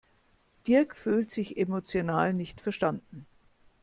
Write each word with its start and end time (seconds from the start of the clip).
Dirk 0.65 0.95
fühlt 0.95 1.29
sich 1.29 1.57
emotional 1.57 2.33
nicht 2.33 2.59
verstanden. 2.59 3.27